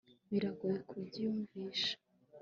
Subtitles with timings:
[0.29, 1.93] biragoye kubyiyumvisha